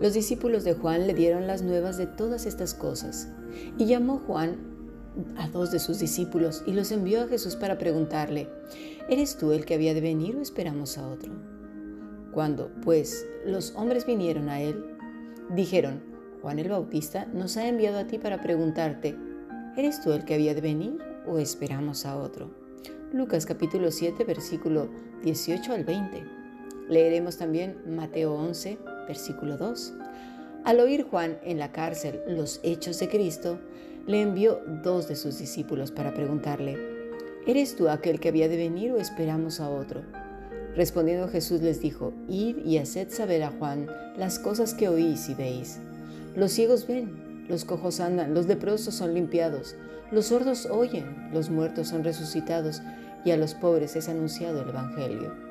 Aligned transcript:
Los 0.00 0.14
discípulos 0.14 0.62
de 0.62 0.74
Juan 0.74 1.08
le 1.08 1.14
dieron 1.14 1.48
las 1.48 1.62
nuevas 1.62 1.96
de 1.96 2.06
todas 2.06 2.46
estas 2.46 2.72
cosas 2.72 3.28
y 3.78 3.86
llamó 3.86 4.18
Juan 4.26 4.56
a 5.36 5.48
dos 5.48 5.72
de 5.72 5.80
sus 5.80 5.98
discípulos 5.98 6.62
y 6.66 6.72
los 6.72 6.92
envió 6.92 7.22
a 7.22 7.26
Jesús 7.26 7.56
para 7.56 7.78
preguntarle, 7.78 8.48
¿eres 9.08 9.36
tú 9.36 9.50
el 9.50 9.64
que 9.64 9.74
había 9.74 9.94
de 9.94 10.00
venir 10.00 10.36
o 10.36 10.40
esperamos 10.40 10.98
a 10.98 11.08
otro? 11.08 11.32
Cuando, 12.32 12.70
pues, 12.84 13.26
los 13.44 13.74
hombres 13.74 14.06
vinieron 14.06 14.48
a 14.48 14.60
él, 14.60 14.84
dijeron, 15.50 16.00
Juan 16.42 16.60
el 16.60 16.68
Bautista 16.68 17.26
nos 17.34 17.56
ha 17.56 17.66
enviado 17.66 17.98
a 17.98 18.06
ti 18.06 18.18
para 18.18 18.40
preguntarte, 18.40 19.16
¿eres 19.76 20.00
tú 20.00 20.12
el 20.12 20.24
que 20.24 20.34
había 20.34 20.54
de 20.54 20.60
venir 20.60 20.98
o 21.26 21.38
esperamos 21.38 22.06
a 22.06 22.16
otro? 22.16 22.50
Lucas 23.12 23.46
capítulo 23.46 23.90
7, 23.90 24.22
versículo 24.22 24.88
18 25.24 25.72
al 25.72 25.82
20. 25.82 26.24
Leeremos 26.88 27.36
también 27.36 27.78
Mateo 27.86 28.34
11, 28.34 28.78
versículo 29.08 29.56
2. 29.56 29.94
Al 30.64 30.80
oír 30.80 31.04
Juan 31.04 31.38
en 31.42 31.58
la 31.58 31.72
cárcel 31.72 32.20
los 32.28 32.60
hechos 32.62 33.00
de 33.00 33.08
Cristo, 33.08 33.58
le 34.06 34.22
envió 34.22 34.60
dos 34.82 35.08
de 35.08 35.16
sus 35.16 35.38
discípulos 35.38 35.90
para 35.90 36.14
preguntarle, 36.14 36.78
¿eres 37.46 37.74
tú 37.74 37.88
aquel 37.88 38.20
que 38.20 38.28
había 38.28 38.48
de 38.48 38.56
venir 38.56 38.92
o 38.92 38.98
esperamos 38.98 39.60
a 39.60 39.68
otro? 39.68 40.02
Respondiendo 40.76 41.28
Jesús 41.28 41.60
les 41.60 41.80
dijo, 41.80 42.12
Id 42.28 42.58
y 42.64 42.78
haced 42.78 43.10
saber 43.10 43.42
a 43.42 43.50
Juan 43.50 43.88
las 44.16 44.38
cosas 44.38 44.74
que 44.74 44.88
oís 44.88 45.28
y 45.28 45.34
veis. 45.34 45.78
Los 46.36 46.52
ciegos 46.52 46.86
ven, 46.86 47.46
los 47.48 47.64
cojos 47.64 48.00
andan, 48.00 48.34
los 48.34 48.46
leprosos 48.46 48.94
son 48.94 49.14
limpiados, 49.14 49.74
los 50.10 50.26
sordos 50.26 50.66
oyen, 50.66 51.30
los 51.32 51.50
muertos 51.50 51.88
son 51.88 52.04
resucitados, 52.04 52.80
y 53.24 53.30
a 53.32 53.36
los 53.36 53.54
pobres 53.54 53.96
es 53.96 54.08
anunciado 54.08 54.62
el 54.62 54.68
Evangelio. 54.68 55.47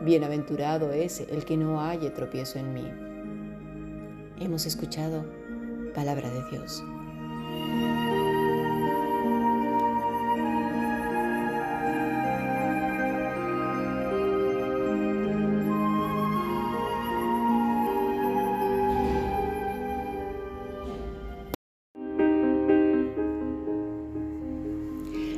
Bienaventurado 0.00 0.92
es 0.92 1.20
el 1.20 1.44
que 1.44 1.56
no 1.56 1.80
halle 1.80 2.10
tropiezo 2.10 2.58
en 2.58 2.74
mí. 2.74 2.84
Hemos 4.38 4.66
escuchado 4.66 5.24
palabra 5.94 6.30
de 6.30 6.42
Dios. 6.50 6.82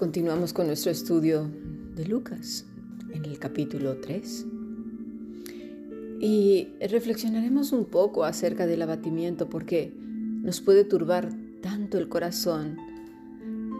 Continuamos 0.00 0.54
con 0.54 0.66
nuestro 0.66 0.90
estudio 0.90 1.46
de 1.94 2.06
Lucas 2.06 2.64
en 3.12 3.26
el 3.26 3.38
capítulo 3.38 3.98
3. 3.98 4.46
Y 6.20 6.68
reflexionaremos 6.80 7.72
un 7.72 7.84
poco 7.84 8.24
acerca 8.24 8.66
del 8.66 8.80
abatimiento 8.80 9.50
porque 9.50 9.92
nos 10.42 10.62
puede 10.62 10.84
turbar 10.84 11.28
tanto 11.60 11.98
el 11.98 12.08
corazón 12.08 12.78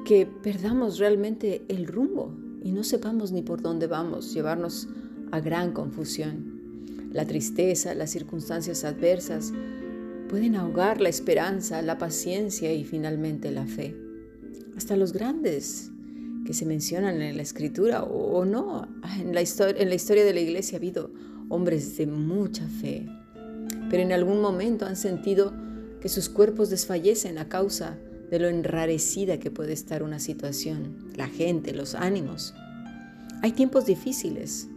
que 0.05 0.27
perdamos 0.27 0.99
realmente 0.99 1.63
el 1.69 1.87
rumbo 1.87 2.37
y 2.63 2.73
no 2.73 2.85
sepamos 2.85 3.33
ni 3.33 3.41
por 3.41 3.63
dónde 3.63 3.87
vamos, 3.87 4.35
llevarnos 4.35 4.89
a 5.31 5.41
gran 5.41 5.73
confusión. 5.73 7.09
La 7.15 7.25
tristeza, 7.25 7.95
las 7.95 8.11
circunstancias 8.11 8.85
adversas 8.85 9.55
pueden 10.29 10.55
ahogar 10.55 11.01
la 11.01 11.09
esperanza, 11.09 11.81
la 11.81 11.97
paciencia 11.97 12.75
y 12.75 12.85
finalmente 12.85 13.51
la 13.51 13.65
fe. 13.65 13.97
Hasta 14.77 14.97
los 14.97 15.15
grandes 15.15 15.91
que 16.45 16.55
se 16.55 16.67
mencionan 16.67 17.21
en 17.23 17.37
la 17.37 17.43
escritura 17.43 18.03
o, 18.03 18.45
no, 18.45 18.89
en 19.19 19.35
la, 19.35 19.41
en 19.43 19.89
la 19.89 19.95
historia 19.95 20.25
de 20.25 20.35
la 20.35 20.41
iglesia 20.41 20.77
ha 20.77 20.81
habido 20.81 21.11
hombres 21.49 21.97
de 21.97 22.07
mucha 22.07 22.67
fe, 22.69 23.07
pero 23.91 24.03
en 24.03 24.13
algún 24.13 24.41
momento 24.41 24.87
han 24.87 24.97
sentido 24.97 25.53
que 26.01 26.09
sus 26.09 26.29
cuerpos 26.29 26.71
desfallecen 26.71 27.39
a 27.39 27.49
causa 27.49 27.99
de 28.31 28.39
lo 28.39 28.49
enrarecida 28.49 29.39
que 29.39 29.51
puede 29.51 29.73
estar 29.73 30.03
una 30.03 30.21
situación, 30.21 31.11
la 31.17 31.27
gente, 31.27 31.73
los 31.73 31.95
ánimos. 31.95 32.55
Hay 33.43 33.53
tiempos 33.53 33.87
difíciles, 33.87 34.69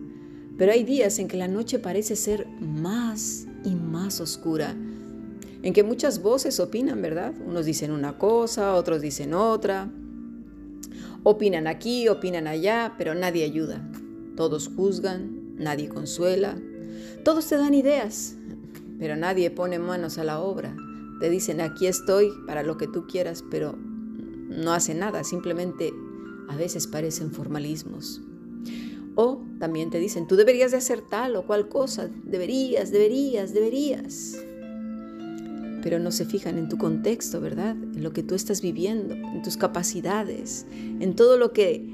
pero 0.57 0.71
hay 0.71 0.83
días 0.83 1.19
en 1.19 1.27
que 1.27 1.37
la 1.37 1.47
noche 1.47 1.79
parece 1.79 2.15
ser 2.15 2.47
más 2.59 3.45
y 3.63 3.75
más 3.75 4.19
oscura, 4.19 4.75
en 5.61 5.73
que 5.73 5.83
muchas 5.83 6.21
voces 6.21 6.59
opinan, 6.59 7.01
¿verdad? 7.01 7.33
Unos 7.47 7.65
dicen 7.65 7.91
una 7.91 8.17
cosa, 8.17 8.75
otros 8.75 9.01
dicen 9.01 9.33
otra. 9.33 9.89
Opinan 11.23 11.67
aquí, 11.67 12.09
opinan 12.09 12.47
allá, 12.47 12.95
pero 12.97 13.15
nadie 13.15 13.45
ayuda. 13.45 13.89
Todos 14.35 14.69
juzgan, 14.75 15.55
nadie 15.57 15.87
consuela. 15.87 16.57
Todos 17.23 17.47
te 17.47 17.55
dan 17.55 17.73
ideas, 17.73 18.35
pero 18.99 19.15
nadie 19.15 19.49
pone 19.49 19.79
manos 19.79 20.17
a 20.17 20.25
la 20.25 20.41
obra. 20.41 20.75
Te 21.21 21.29
dicen, 21.29 21.61
aquí 21.61 21.87
estoy 21.87 22.29
para 22.45 22.63
lo 22.63 22.77
que 22.77 22.87
tú 22.87 23.07
quieras, 23.07 23.43
pero 23.49 23.77
no 23.77 24.73
hace 24.73 24.93
nada, 24.93 25.23
simplemente 25.23 25.93
a 26.49 26.57
veces 26.57 26.87
parecen 26.87 27.31
formalismos. 27.31 28.21
O 29.15 29.41
también 29.59 29.91
te 29.91 29.99
dicen, 29.99 30.27
tú 30.27 30.35
deberías 30.35 30.71
de 30.71 30.77
hacer 30.77 31.01
tal 31.01 31.37
o 31.37 31.45
cual 31.45 31.69
cosa, 31.69 32.09
deberías, 32.25 32.91
deberías, 32.91 33.53
deberías. 33.53 34.37
Pero 35.83 35.99
no 35.99 36.11
se 36.11 36.25
fijan 36.25 36.57
en 36.57 36.69
tu 36.69 36.77
contexto, 36.79 37.39
¿verdad? 37.41 37.71
En 37.71 38.01
lo 38.01 38.13
que 38.13 38.23
tú 38.23 38.33
estás 38.33 38.61
viviendo, 38.61 39.13
en 39.13 39.43
tus 39.43 39.57
capacidades, 39.57 40.65
en 40.71 41.15
todo 41.15 41.37
lo 41.37 41.53
que 41.53 41.85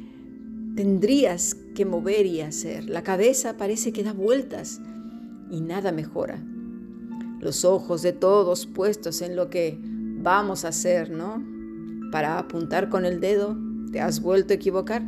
tendrías 0.75 1.57
que 1.75 1.85
mover 1.85 2.25
y 2.25 2.41
hacer. 2.41 2.87
La 2.87 3.03
cabeza 3.03 3.57
parece 3.57 3.91
que 3.91 4.03
da 4.03 4.13
vueltas 4.13 4.79
y 5.51 5.59
nada 5.59 5.91
mejora 5.91 6.41
los 7.39 7.65
ojos 7.65 8.01
de 8.01 8.13
todos 8.13 8.65
puestos 8.65 9.21
en 9.21 9.35
lo 9.35 9.49
que 9.49 9.77
vamos 9.81 10.65
a 10.65 10.69
hacer, 10.69 11.09
¿no? 11.09 11.43
Para 12.11 12.39
apuntar 12.39 12.89
con 12.89 13.05
el 13.05 13.19
dedo, 13.19 13.57
te 13.91 14.01
has 14.01 14.21
vuelto 14.21 14.53
a 14.53 14.55
equivocar. 14.55 15.03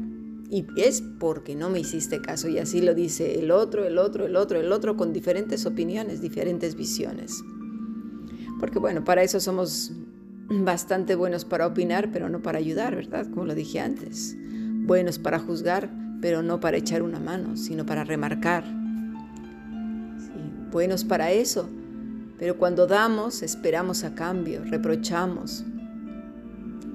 Y 0.49 0.65
es 0.75 1.01
porque 1.19 1.55
no 1.55 1.69
me 1.69 1.79
hiciste 1.79 2.21
caso. 2.21 2.49
Y 2.49 2.57
así 2.57 2.81
lo 2.81 2.93
dice 2.93 3.39
el 3.39 3.51
otro, 3.51 3.85
el 3.85 3.97
otro, 3.97 4.25
el 4.25 4.35
otro, 4.35 4.59
el 4.59 4.71
otro, 4.71 4.97
con 4.97 5.13
diferentes 5.13 5.65
opiniones, 5.65 6.21
diferentes 6.21 6.75
visiones. 6.75 7.41
Porque 8.61 8.77
bueno, 8.77 9.03
para 9.03 9.23
eso 9.23 9.39
somos 9.39 9.91
bastante 10.47 11.15
buenos 11.15 11.45
para 11.45 11.65
opinar, 11.65 12.11
pero 12.13 12.29
no 12.29 12.43
para 12.43 12.59
ayudar, 12.59 12.95
¿verdad? 12.95 13.25
Como 13.27 13.45
lo 13.45 13.55
dije 13.55 13.79
antes. 13.79 14.37
Buenos 14.37 15.17
para 15.17 15.39
juzgar, 15.39 15.89
pero 16.21 16.43
no 16.43 16.59
para 16.59 16.77
echar 16.77 17.01
una 17.01 17.19
mano, 17.19 17.57
sino 17.57 17.85
para 17.87 18.03
remarcar. 18.03 18.63
buenos 20.71 21.03
para 21.03 21.31
eso, 21.31 21.67
pero 22.37 22.57
cuando 22.57 22.87
damos, 22.87 23.41
esperamos 23.41 24.03
a 24.03 24.13
cambio, 24.13 24.63
reprochamos. 24.63 25.65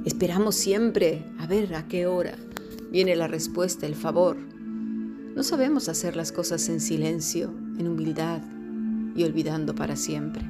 Esperamos 0.05 0.55
siempre 0.55 1.25
a 1.39 1.47
ver 1.47 1.75
a 1.75 1.89
qué 1.89 2.07
hora 2.07 2.37
viene 2.93 3.17
la 3.17 3.27
respuesta, 3.27 3.87
el 3.87 3.97
favor. 3.97 4.37
No 5.35 5.43
sabemos 5.43 5.89
hacer 5.89 6.15
las 6.15 6.31
cosas 6.31 6.69
en 6.69 6.81
silencio, 6.81 7.53
en 7.77 7.89
humildad 7.89 8.41
y 9.17 9.25
olvidando 9.25 9.75
para 9.75 9.97
siempre. 9.97 10.49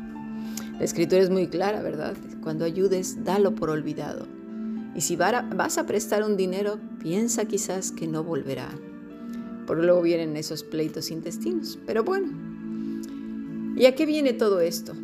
La 0.78 0.84
escritura 0.84 1.22
es 1.22 1.30
muy 1.30 1.48
clara, 1.48 1.82
¿verdad? 1.82 2.14
Cuando 2.42 2.64
ayudes, 2.64 3.24
dalo 3.24 3.54
por 3.54 3.70
olvidado. 3.70 4.26
Y 4.94 5.00
si 5.00 5.16
vas 5.16 5.78
a 5.78 5.86
prestar 5.86 6.22
un 6.22 6.36
dinero, 6.36 6.78
piensa 7.00 7.44
quizás 7.44 7.92
que 7.92 8.06
no 8.06 8.24
volverá. 8.24 8.68
Por 9.66 9.78
luego 9.78 10.02
vienen 10.02 10.36
esos 10.36 10.62
pleitos 10.62 11.10
intestinos. 11.10 11.78
Pero 11.86 12.04
bueno, 12.04 12.28
¿Y 13.76 13.84
a 13.84 13.94
qué 13.94 14.06
viene 14.06 14.32
todo 14.32 14.60
esto? 14.60 14.94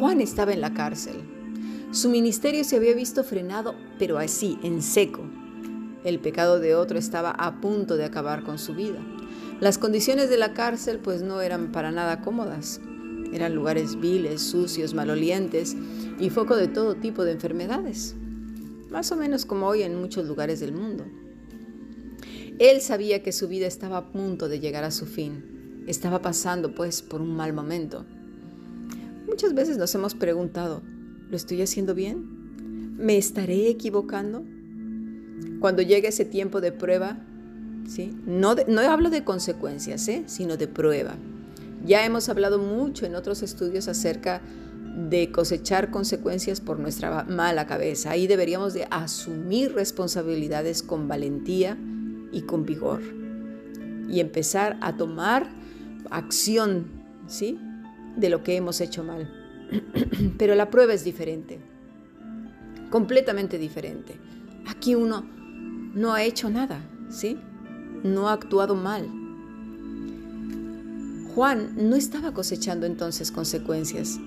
Juan 0.00 0.20
estaba 0.20 0.52
en 0.52 0.60
la 0.60 0.74
cárcel. 0.74 1.14
Su 1.92 2.08
ministerio 2.08 2.64
se 2.64 2.74
había 2.74 2.92
visto 2.92 3.22
frenado, 3.22 3.76
pero 4.00 4.18
así, 4.18 4.58
en 4.64 4.82
seco. 4.82 5.22
El 6.02 6.18
pecado 6.18 6.58
de 6.58 6.74
otro 6.74 6.98
estaba 6.98 7.30
a 7.30 7.60
punto 7.60 7.96
de 7.96 8.04
acabar 8.04 8.42
con 8.42 8.58
su 8.58 8.74
vida. 8.74 8.98
Las 9.60 9.78
condiciones 9.78 10.28
de 10.28 10.38
la 10.38 10.54
cárcel 10.54 10.98
pues 10.98 11.22
no 11.22 11.40
eran 11.40 11.70
para 11.70 11.92
nada 11.92 12.20
cómodas. 12.20 12.80
Eran 13.32 13.54
lugares 13.54 13.98
viles, 13.98 14.42
sucios, 14.42 14.94
malolientes 14.94 15.76
y 16.18 16.30
foco 16.30 16.56
de 16.56 16.68
todo 16.68 16.96
tipo 16.96 17.24
de 17.24 17.32
enfermedades. 17.32 18.14
Más 18.90 19.10
o 19.10 19.16
menos 19.16 19.46
como 19.46 19.66
hoy 19.66 19.82
en 19.82 19.98
muchos 19.98 20.26
lugares 20.26 20.60
del 20.60 20.72
mundo. 20.72 21.04
Él 22.58 22.80
sabía 22.80 23.22
que 23.22 23.32
su 23.32 23.48
vida 23.48 23.66
estaba 23.66 23.96
a 23.96 24.12
punto 24.12 24.48
de 24.48 24.60
llegar 24.60 24.84
a 24.84 24.90
su 24.90 25.06
fin. 25.06 25.84
Estaba 25.86 26.20
pasando 26.20 26.74
pues 26.74 27.02
por 27.02 27.20
un 27.20 27.34
mal 27.34 27.52
momento. 27.52 28.04
Muchas 29.26 29.54
veces 29.54 29.78
nos 29.78 29.94
hemos 29.94 30.14
preguntado, 30.14 30.82
¿lo 31.30 31.36
estoy 31.36 31.62
haciendo 31.62 31.94
bien? 31.94 32.96
¿Me 32.98 33.16
estaré 33.16 33.68
equivocando? 33.68 34.44
Cuando 35.58 35.80
llegue 35.80 36.08
ese 36.08 36.24
tiempo 36.24 36.60
de 36.60 36.70
prueba, 36.70 37.18
¿sí? 37.88 38.14
no, 38.26 38.54
hablo 38.80 39.10
de 39.10 39.24
consecuencias, 39.24 40.06
¿eh? 40.08 40.24
sino 40.26 40.56
de 40.56 40.68
prueba. 40.68 41.16
Ya 41.84 42.04
hemos 42.04 42.28
hablado 42.28 42.58
mucho 42.58 43.06
en 43.06 43.14
otros 43.14 43.42
estudios 43.42 43.88
acerca 43.88 44.40
de 45.08 45.32
cosechar 45.32 45.90
consecuencias 45.90 46.60
por 46.60 46.78
nuestra 46.78 47.24
mala 47.24 47.66
cabeza. 47.66 48.10
Ahí 48.10 48.26
deberíamos 48.26 48.74
de 48.74 48.86
asumir 48.90 49.74
responsabilidades 49.74 50.82
con 50.82 51.08
valentía 51.08 51.78
y 52.30 52.42
con 52.42 52.64
vigor 52.64 53.00
y 54.08 54.20
empezar 54.20 54.76
a 54.80 54.96
tomar 54.96 55.48
acción, 56.10 56.86
¿sí? 57.26 57.58
de 58.16 58.28
lo 58.28 58.42
que 58.42 58.56
hemos 58.56 58.80
hecho 58.80 59.02
mal. 59.02 59.30
Pero 60.38 60.54
la 60.54 60.70
prueba 60.70 60.92
es 60.92 61.04
diferente, 61.04 61.58
completamente 62.90 63.58
diferente. 63.58 64.16
Aquí 64.66 64.94
uno 64.94 65.24
no 65.94 66.12
ha 66.12 66.22
hecho 66.22 66.50
nada, 66.50 66.84
¿sí? 67.08 67.38
No 68.02 68.28
ha 68.28 68.34
actuado 68.34 68.74
mal. 68.74 69.21
Juan 71.34 71.74
no 71.88 71.96
estaba 71.96 72.34
cosechando 72.34 72.84
entonces 72.84 73.32
consecuencias. 73.32 74.18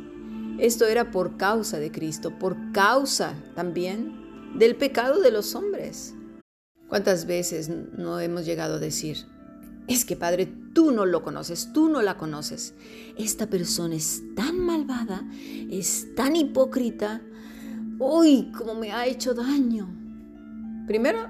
Esto 0.58 0.86
era 0.86 1.12
por 1.12 1.38
causa 1.38 1.78
de 1.78 1.92
Cristo, 1.92 2.38
por 2.40 2.72
causa 2.72 3.36
también 3.54 4.56
del 4.58 4.76
pecado 4.76 5.22
de 5.22 5.32
los 5.32 5.54
hombres. 5.54 6.16
¿Cuántas 6.88 7.26
veces 7.26 7.70
no 7.70 8.20
hemos 8.20 8.46
llegado 8.46 8.76
a 8.76 8.80
decir, 8.80 9.18
es 9.88 10.04
que 10.04 10.16
Padre, 10.16 10.52
tú 10.74 10.92
no 10.92 11.06
lo 11.06 11.22
conoces, 11.22 11.72
tú 11.74 11.90
no 11.90 12.02
la 12.02 12.18
conoces. 12.18 12.74
Esta 13.18 13.48
persona 13.48 13.96
es 13.96 14.24
tan 14.36 14.60
malvada, 14.60 15.24
es 15.70 16.16
tan 16.16 16.36
hipócrita. 16.36 17.22
Uy, 18.00 18.52
cómo 18.58 18.74
me 18.74 18.92
ha 18.92 19.06
hecho 19.06 19.34
daño. 19.34 19.88
Primero, 20.88 21.30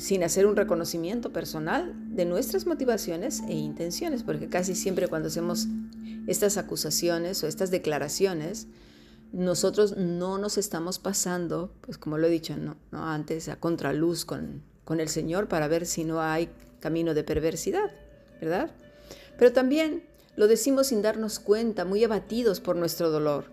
sin 0.00 0.24
hacer 0.24 0.46
un 0.46 0.56
reconocimiento 0.56 1.30
personal 1.30 1.92
de 2.14 2.24
nuestras 2.24 2.66
motivaciones 2.66 3.42
e 3.48 3.52
intenciones, 3.52 4.22
porque 4.22 4.48
casi 4.48 4.74
siempre 4.74 5.08
cuando 5.08 5.28
hacemos 5.28 5.68
estas 6.26 6.56
acusaciones 6.56 7.44
o 7.44 7.46
estas 7.46 7.70
declaraciones, 7.70 8.66
nosotros 9.32 9.98
no 9.98 10.38
nos 10.38 10.56
estamos 10.56 10.98
pasando, 10.98 11.70
pues 11.82 11.98
como 11.98 12.16
lo 12.16 12.28
he 12.28 12.30
dicho 12.30 12.56
¿no? 12.56 12.76
antes, 12.92 13.50
a 13.50 13.56
contraluz 13.56 14.24
con, 14.24 14.62
con 14.84 15.00
el 15.00 15.08
Señor 15.10 15.48
para 15.48 15.68
ver 15.68 15.84
si 15.84 16.04
no 16.04 16.22
hay 16.22 16.48
camino 16.80 17.12
de 17.12 17.22
perversidad, 17.22 17.90
¿verdad? 18.40 18.70
Pero 19.38 19.52
también 19.52 20.02
lo 20.34 20.48
decimos 20.48 20.86
sin 20.86 21.02
darnos 21.02 21.38
cuenta, 21.40 21.84
muy 21.84 22.02
abatidos 22.04 22.60
por 22.60 22.74
nuestro 22.74 23.10
dolor. 23.10 23.52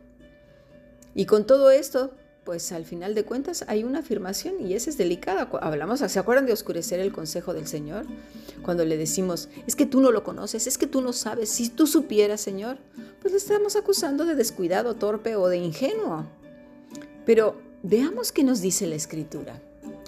Y 1.13 1.25
con 1.25 1.45
todo 1.45 1.71
esto, 1.71 2.13
pues 2.47 2.71
al 2.71 2.85
final 2.85 3.13
de 3.13 3.25
cuentas 3.25 3.65
hay 3.67 3.83
una 3.83 3.99
afirmación 3.99 4.65
y 4.65 4.73
esa 4.73 4.89
es 4.89 4.97
delicada. 4.97 5.49
Hablamos, 5.59 5.99
¿se 5.99 6.17
acuerdan 6.17 6.45
de 6.45 6.53
oscurecer 6.53 7.01
el 7.01 7.11
consejo 7.11 7.53
del 7.53 7.67
Señor? 7.67 8.05
Cuando 8.61 8.85
le 8.85 8.95
decimos, 8.95 9.49
es 9.67 9.75
que 9.75 9.85
tú 9.85 9.99
no 9.99 10.13
lo 10.13 10.23
conoces, 10.23 10.65
es 10.65 10.77
que 10.77 10.87
tú 10.87 11.01
no 11.01 11.11
sabes, 11.11 11.49
si 11.49 11.67
tú 11.67 11.87
supieras, 11.87 12.39
Señor, 12.39 12.77
pues 13.21 13.33
le 13.33 13.37
estamos 13.37 13.75
acusando 13.75 14.23
de 14.23 14.35
descuidado, 14.35 14.95
torpe 14.95 15.35
o 15.35 15.49
de 15.49 15.57
ingenuo. 15.57 16.25
Pero 17.25 17.59
veamos 17.83 18.31
qué 18.31 18.45
nos 18.45 18.61
dice 18.61 18.87
la 18.87 18.95
Escritura. 18.95 19.61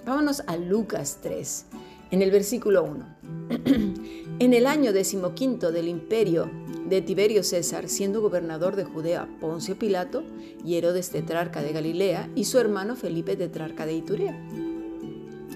Vámonos 0.06 0.42
a 0.46 0.56
Lucas 0.56 1.18
3, 1.20 1.66
en 2.10 2.22
el 2.22 2.30
versículo 2.30 2.84
1. 2.84 3.19
en 4.38 4.54
el 4.54 4.66
año 4.66 4.92
decimoquinto 4.92 5.72
del 5.72 5.88
imperio 5.88 6.50
de 6.88 7.02
Tiberio 7.02 7.42
César, 7.42 7.88
siendo 7.88 8.20
gobernador 8.20 8.76
de 8.76 8.84
Judea 8.84 9.28
Poncio 9.40 9.78
Pilato 9.78 10.24
y 10.64 10.76
Herodes 10.76 11.10
tetrarca 11.10 11.62
de 11.62 11.72
Galilea 11.72 12.28
y 12.34 12.44
su 12.44 12.58
hermano 12.58 12.96
Felipe 12.96 13.36
tetrarca 13.36 13.86
de 13.86 13.94
Iturea 13.94 14.36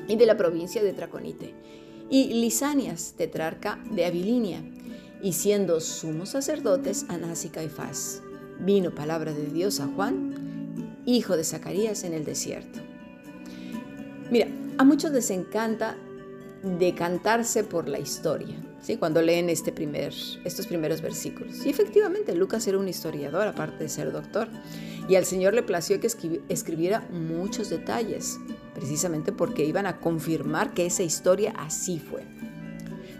y 0.06 0.16
de 0.16 0.26
la 0.26 0.36
provincia 0.36 0.82
de 0.82 0.92
Traconite 0.92 1.54
y 2.10 2.34
Lisanias 2.34 3.14
tetrarca 3.16 3.78
de 3.90 4.04
Abilinia 4.04 4.62
y 5.22 5.32
siendo 5.32 5.80
sumos 5.80 6.30
sacerdotes 6.30 7.06
Anás 7.08 7.44
y 7.44 7.48
Caifás. 7.48 8.22
Vino 8.60 8.94
palabra 8.94 9.32
de 9.32 9.46
Dios 9.46 9.80
a 9.80 9.86
Juan, 9.86 11.02
hijo 11.06 11.36
de 11.36 11.44
Zacarías 11.44 12.04
en 12.04 12.12
el 12.12 12.24
desierto. 12.24 12.80
Mira, 14.30 14.48
a 14.78 14.84
muchos 14.84 15.12
les 15.12 15.30
encanta 15.30 15.96
decantarse 16.64 17.62
por 17.62 17.88
la 17.88 17.98
historia, 17.98 18.56
¿sí? 18.80 18.96
cuando 18.96 19.20
leen 19.20 19.50
este 19.50 19.70
primer, 19.70 20.14
estos 20.44 20.66
primeros 20.66 21.02
versículos. 21.02 21.64
Y 21.64 21.68
efectivamente, 21.68 22.34
Lucas 22.34 22.66
era 22.66 22.78
un 22.78 22.88
historiador, 22.88 23.46
aparte 23.46 23.84
de 23.84 23.88
ser 23.88 24.10
doctor, 24.12 24.48
y 25.08 25.16
al 25.16 25.26
Señor 25.26 25.52
le 25.52 25.62
plació 25.62 26.00
que 26.00 26.08
escribiera 26.48 27.06
muchos 27.10 27.68
detalles, 27.68 28.38
precisamente 28.74 29.30
porque 29.30 29.64
iban 29.64 29.86
a 29.86 30.00
confirmar 30.00 30.72
que 30.72 30.86
esa 30.86 31.02
historia 31.02 31.52
así 31.56 31.98
fue. 31.98 32.22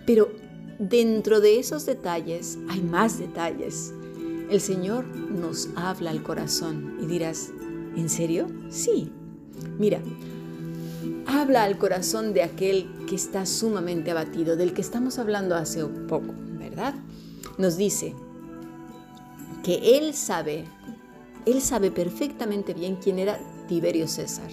Pero 0.07 0.33
dentro 0.79 1.41
de 1.41 1.59
esos 1.59 1.85
detalles 1.85 2.59
hay 2.69 2.81
más 2.81 3.19
detalles. 3.19 3.93
El 4.51 4.61
Señor 4.61 5.05
nos 5.05 5.69
habla 5.77 6.11
al 6.11 6.23
corazón 6.23 6.99
y 7.03 7.07
dirás, 7.07 7.51
¿en 7.97 8.09
serio? 8.09 8.47
Sí. 8.71 9.13
Mira, 9.79 10.01
habla 11.27 11.65
al 11.65 11.79
corazón 11.79 12.35
de 12.35 12.43
aquel 12.43 12.89
que 13.09 13.15
está 13.15 13.47
sumamente 13.47 14.11
abatido, 14.11 14.57
del 14.57 14.73
que 14.73 14.81
estamos 14.81 15.19
hablando 15.19 15.55
hace 15.55 15.85
poco, 15.85 16.35
¿verdad? 16.59 16.95
Nos 17.59 17.77
dice 17.77 18.15
que 19.63 19.99
él 19.99 20.15
sabe, 20.15 20.65
él 21.47 21.61
sabe 21.61 21.91
perfectamente 21.91 22.75
bien 22.75 22.97
quién 22.97 23.19
era 23.19 23.39
Tiberio 23.69 24.09
César, 24.09 24.51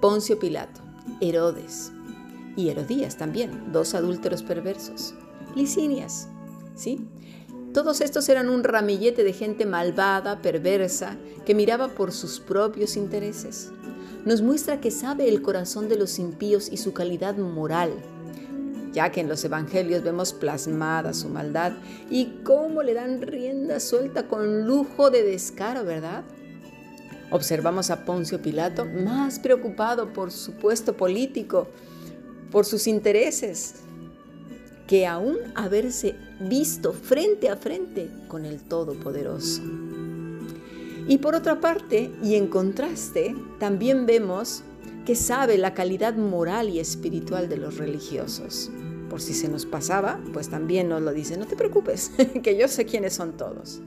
Poncio 0.00 0.38
Pilato, 0.38 0.80
Herodes 1.20 1.92
y 2.56 2.68
Herodías 2.68 3.16
también, 3.16 3.72
dos 3.72 3.94
adúlteros 3.94 4.42
perversos, 4.42 5.14
Licinias, 5.54 6.28
¿sí? 6.74 7.06
Todos 7.74 8.00
estos 8.00 8.26
eran 8.30 8.48
un 8.48 8.64
ramillete 8.64 9.22
de 9.24 9.34
gente 9.34 9.66
malvada, 9.66 10.40
perversa, 10.40 11.18
que 11.44 11.54
miraba 11.54 11.88
por 11.88 12.12
sus 12.12 12.40
propios 12.40 12.96
intereses 12.96 13.70
nos 14.24 14.40
muestra 14.40 14.80
que 14.80 14.90
sabe 14.90 15.28
el 15.28 15.42
corazón 15.42 15.88
de 15.88 15.96
los 15.96 16.18
impíos 16.18 16.70
y 16.72 16.78
su 16.78 16.94
calidad 16.94 17.36
moral, 17.36 17.92
ya 18.92 19.10
que 19.10 19.20
en 19.20 19.28
los 19.28 19.44
evangelios 19.44 20.02
vemos 20.02 20.32
plasmada 20.32 21.12
su 21.12 21.28
maldad 21.28 21.72
y 22.10 22.40
cómo 22.42 22.82
le 22.82 22.94
dan 22.94 23.20
rienda 23.20 23.80
suelta 23.80 24.26
con 24.26 24.66
lujo 24.66 25.10
de 25.10 25.22
descaro, 25.22 25.84
¿verdad? 25.84 26.24
Observamos 27.30 27.90
a 27.90 28.04
Poncio 28.04 28.40
Pilato 28.40 28.86
más 28.86 29.38
preocupado 29.38 30.12
por 30.12 30.30
su 30.30 30.52
puesto 30.52 30.96
político, 30.96 31.68
por 32.50 32.64
sus 32.64 32.86
intereses, 32.86 33.74
que 34.86 35.06
aún 35.06 35.38
haberse 35.54 36.14
visto 36.40 36.92
frente 36.92 37.48
a 37.48 37.56
frente 37.56 38.10
con 38.28 38.44
el 38.44 38.62
Todopoderoso. 38.62 39.62
Y 41.06 41.18
por 41.18 41.34
otra 41.34 41.60
parte, 41.60 42.10
y 42.22 42.34
en 42.34 42.48
contraste, 42.48 43.34
también 43.58 44.06
vemos 44.06 44.62
que 45.04 45.14
sabe 45.14 45.58
la 45.58 45.74
calidad 45.74 46.16
moral 46.16 46.70
y 46.70 46.80
espiritual 46.80 47.48
de 47.48 47.58
los 47.58 47.76
religiosos. 47.76 48.70
Por 49.10 49.20
si 49.20 49.34
se 49.34 49.48
nos 49.48 49.66
pasaba, 49.66 50.18
pues 50.32 50.48
también 50.48 50.88
nos 50.88 51.02
lo 51.02 51.12
dice, 51.12 51.36
no 51.36 51.46
te 51.46 51.56
preocupes, 51.56 52.12
que 52.42 52.56
yo 52.56 52.68
sé 52.68 52.86
quiénes 52.86 53.14
son 53.14 53.36
todos. 53.36 53.80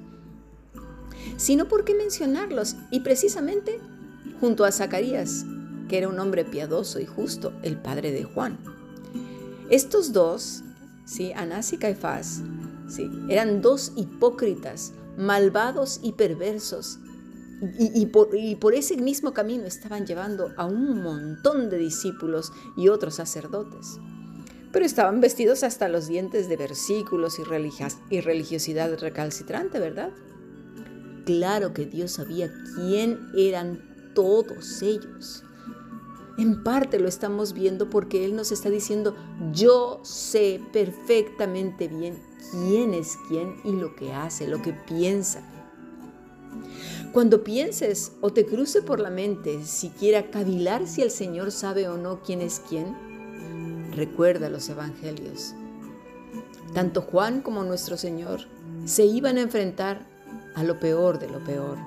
Sino 1.37 1.67
por 1.67 1.85
qué 1.85 1.95
mencionarlos, 1.95 2.75
y 2.91 2.99
precisamente 2.99 3.79
junto 4.39 4.63
a 4.63 4.71
Zacarías, 4.71 5.45
que 5.89 5.97
era 5.97 6.09
un 6.09 6.19
hombre 6.19 6.45
piadoso 6.45 6.99
y 6.99 7.05
justo, 7.05 7.53
el 7.63 7.77
padre 7.77 8.11
de 8.11 8.23
Juan. 8.23 8.57
Estos 9.69 10.13
dos, 10.13 10.63
¿sí? 11.07 11.31
Anás 11.33 11.73
y 11.73 11.77
Caifás, 11.77 12.41
¿sí? 12.87 13.09
eran 13.29 13.61
dos 13.61 13.93
hipócritas, 13.95 14.93
malvados 15.17 15.99
y 16.03 16.11
perversos, 16.11 16.99
y, 17.79 18.05
por, 18.07 18.75
ese 18.75 18.97
mismo 18.97 19.33
camino 19.33 19.65
estaban 19.65 20.05
llevando 20.05 20.53
a 20.57 20.67
un 20.67 21.01
montón 21.01 21.71
de 21.71 21.79
discípulos 21.79 22.51
y 22.75 22.89
otros 22.89 23.15
sacerdotes. 23.15 23.97
Pero 24.71 24.85
estaban 24.85 25.21
vestidos 25.21 25.63
hasta 25.63 25.87
los 25.87 26.07
dientes 26.07 26.49
de 26.49 26.57
versículos 26.57 27.39
y, 27.39 28.15
y 28.15 28.21
religiosidad 28.21 28.99
recalcitrante, 28.99 29.79
¿verdad? 29.79 30.11
Claro 31.25 31.73
que 31.73 31.87
Dios 31.87 32.11
sabía 32.11 32.51
quién 32.75 33.31
eran 33.35 34.13
todos 34.13 34.83
ellos. 34.83 35.43
En 36.37 36.63
parte 36.63 36.99
lo 36.99 37.07
estamos 37.07 37.53
viendo 37.53 37.89
porque 37.89 38.23
Él 38.23 38.35
nos 38.35 38.51
está 38.51 38.69
diciendo, 38.69 39.15
yo 39.53 39.99
sé 40.03 40.61
perfectamente 40.71 41.87
bien 41.87 42.19
quién 42.51 42.93
es 42.93 43.17
quién 43.27 43.55
y 43.63 43.71
lo 43.71 43.95
que 43.95 44.13
hace, 44.13 44.47
lo 44.47 44.61
que 44.61 44.73
piensa. 44.73 45.41
Cuando 47.11 47.43
pienses 47.43 48.11
o 48.21 48.31
te 48.31 48.45
cruce 48.45 48.81
por 48.81 48.99
la 48.99 49.09
mente 49.09 49.65
siquiera 49.65 50.29
cavilar 50.29 50.87
si 50.87 51.01
el 51.01 51.09
Señor 51.09 51.51
sabe 51.51 51.87
o 51.87 51.97
no 51.97 52.21
quién 52.21 52.41
es 52.41 52.61
quién, 52.67 52.95
recuerda 53.93 54.49
los 54.49 54.69
evangelios. 54.69 55.55
Tanto 56.73 57.01
Juan 57.01 57.41
como 57.41 57.63
nuestro 57.63 57.97
Señor 57.97 58.41
se 58.85 59.05
iban 59.05 59.37
a 59.37 59.41
enfrentar 59.41 60.05
a 60.53 60.63
lo 60.63 60.79
peor 60.79 61.17
de 61.17 61.29
lo 61.29 61.43
peor. 61.43 61.77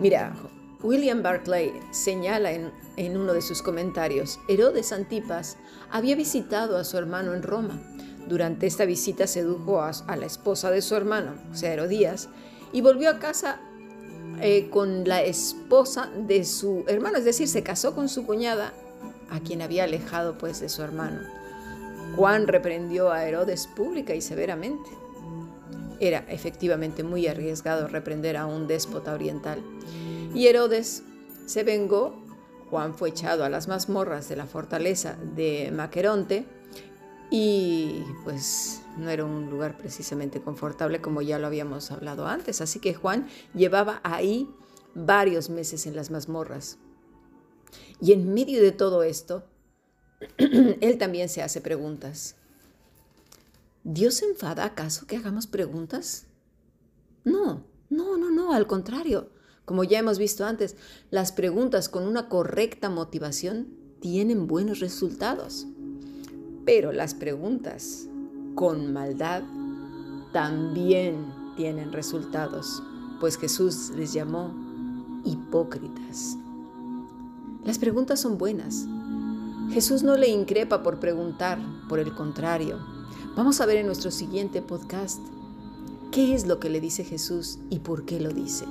Mira, 0.00 0.34
William 0.82 1.22
Barclay 1.22 1.72
señala 1.90 2.52
en, 2.52 3.16
uno 3.16 3.32
de 3.32 3.42
sus 3.42 3.62
comentarios, 3.62 4.38
Herodes 4.48 4.92
Antipas 4.92 5.56
había 5.90 6.14
visitado 6.14 6.76
a 6.76 6.84
su 6.84 6.96
hermano 6.96 7.34
en 7.34 7.42
Roma. 7.42 7.80
Durante 8.28 8.66
esta 8.66 8.84
visita 8.84 9.26
sedujo 9.26 9.80
a, 9.80 9.90
a 10.06 10.16
la 10.16 10.26
esposa 10.26 10.70
de 10.70 10.82
su 10.82 10.94
hermano, 10.94 11.34
o 11.50 11.56
sea, 11.56 11.72
Herodías, 11.72 12.28
y 12.72 12.80
volvió 12.80 13.10
a 13.10 13.18
casa 13.18 13.60
eh, 14.40 14.68
con 14.70 15.08
la 15.08 15.22
esposa 15.22 16.10
de 16.16 16.44
su 16.44 16.84
hermano, 16.86 17.18
es 17.18 17.24
decir, 17.24 17.48
se 17.48 17.64
casó 17.64 17.94
con 17.94 18.08
su 18.08 18.24
cuñada, 18.24 18.72
a 19.30 19.40
quien 19.40 19.62
había 19.62 19.84
alejado 19.84 20.38
pues 20.38 20.60
de 20.60 20.68
su 20.68 20.82
hermano. 20.82 21.20
Juan 22.14 22.46
reprendió 22.46 23.10
a 23.10 23.24
Herodes 23.24 23.66
pública 23.66 24.14
y 24.14 24.20
severamente. 24.20 24.90
Era 26.00 26.24
efectivamente 26.28 27.02
muy 27.02 27.26
arriesgado 27.26 27.88
reprender 27.88 28.36
a 28.36 28.46
un 28.46 28.68
déspota 28.68 29.12
oriental. 29.12 29.60
Y 30.34 30.46
Herodes 30.46 31.02
se 31.46 31.64
vengó. 31.64 32.22
Juan 32.70 32.94
fue 32.94 33.08
echado 33.08 33.44
a 33.44 33.48
las 33.48 33.66
mazmorras 33.66 34.28
de 34.28 34.36
la 34.36 34.46
fortaleza 34.46 35.16
de 35.34 35.70
Maqueronte 35.72 36.44
y 37.30 38.02
pues 38.24 38.82
no 38.98 39.08
era 39.10 39.24
un 39.24 39.50
lugar 39.50 39.76
precisamente 39.76 40.40
confortable 40.40 41.00
como 41.00 41.22
ya 41.22 41.38
lo 41.38 41.46
habíamos 41.46 41.90
hablado 41.90 42.26
antes. 42.26 42.60
Así 42.60 42.78
que 42.78 42.94
Juan 42.94 43.26
llevaba 43.54 44.00
ahí 44.02 44.48
varios 44.94 45.50
meses 45.50 45.86
en 45.86 45.96
las 45.96 46.10
mazmorras. 46.10 46.78
Y 48.00 48.12
en 48.12 48.32
medio 48.32 48.62
de 48.62 48.72
todo 48.72 49.02
esto, 49.02 49.44
él 50.38 50.98
también 50.98 51.28
se 51.28 51.42
hace 51.42 51.60
preguntas. 51.60 52.36
¿Dios 53.84 54.14
se 54.14 54.26
enfada 54.26 54.64
acaso 54.64 55.06
que 55.06 55.16
hagamos 55.16 55.46
preguntas? 55.46 56.26
No, 57.24 57.64
no, 57.90 58.16
no, 58.16 58.30
no, 58.30 58.52
al 58.52 58.66
contrario. 58.66 59.30
Como 59.68 59.84
ya 59.84 59.98
hemos 59.98 60.18
visto 60.18 60.46
antes, 60.46 60.76
las 61.10 61.30
preguntas 61.30 61.90
con 61.90 62.04
una 62.04 62.30
correcta 62.30 62.88
motivación 62.88 63.66
tienen 64.00 64.46
buenos 64.46 64.80
resultados. 64.80 65.66
Pero 66.64 66.90
las 66.90 67.12
preguntas 67.12 68.06
con 68.54 68.94
maldad 68.94 69.42
también 70.32 71.34
tienen 71.54 71.92
resultados, 71.92 72.82
pues 73.20 73.36
Jesús 73.36 73.90
les 73.94 74.14
llamó 74.14 74.54
hipócritas. 75.26 76.38
Las 77.62 77.78
preguntas 77.78 78.20
son 78.20 78.38
buenas. 78.38 78.86
Jesús 79.70 80.02
no 80.02 80.16
le 80.16 80.28
increpa 80.28 80.82
por 80.82 80.98
preguntar, 80.98 81.58
por 81.90 81.98
el 81.98 82.14
contrario. 82.14 82.78
Vamos 83.36 83.60
a 83.60 83.66
ver 83.66 83.76
en 83.76 83.86
nuestro 83.86 84.10
siguiente 84.12 84.62
podcast 84.62 85.20
qué 86.10 86.34
es 86.34 86.46
lo 86.46 86.58
que 86.58 86.70
le 86.70 86.80
dice 86.80 87.04
Jesús 87.04 87.58
y 87.68 87.80
por 87.80 88.06
qué 88.06 88.18
lo 88.18 88.30
dice. 88.30 88.64